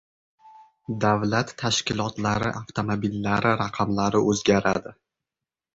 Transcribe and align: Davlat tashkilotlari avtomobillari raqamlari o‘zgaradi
Davlat 1.03 1.53
tashkilotlari 1.63 2.55
avtomobillari 2.63 3.55
raqamlari 3.65 4.25
o‘zgaradi 4.33 5.01